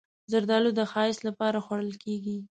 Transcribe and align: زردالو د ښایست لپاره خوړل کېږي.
زردالو 0.31 0.71
د 0.75 0.81
ښایست 0.91 1.21
لپاره 1.29 1.57
خوړل 1.65 1.93
کېږي. 2.03 2.37